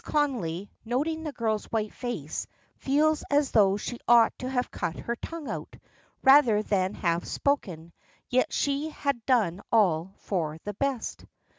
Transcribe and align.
Connolly, 0.03 0.71
noting 0.83 1.21
the 1.21 1.31
girl's 1.31 1.65
white 1.65 1.93
face, 1.93 2.47
feels 2.77 3.23
as 3.29 3.51
though 3.51 3.77
she 3.77 3.99
ought 4.07 4.35
to 4.39 4.49
have 4.49 4.71
cut 4.71 4.95
her 4.95 5.15
tongue 5.15 5.47
out, 5.47 5.75
rather 6.23 6.63
than 6.63 6.95
have 6.95 7.27
spoken, 7.27 7.93
yet 8.27 8.51
she 8.51 8.89
had 8.89 9.23
done 9.27 9.61
all 9.71 10.15
for 10.17 10.57
the 10.63 10.73
best. 10.73 11.25